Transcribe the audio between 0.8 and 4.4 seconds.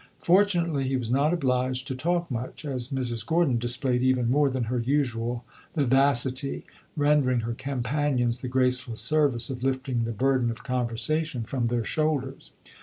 he was not obliged to talk much, as Mrs. Gordon displayed even